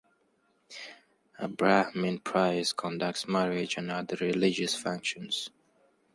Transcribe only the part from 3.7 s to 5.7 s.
and other religious functions.